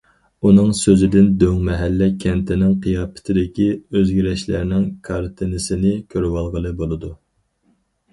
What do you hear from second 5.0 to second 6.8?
كارتىنىسىنى كۆرۈۋالغىلى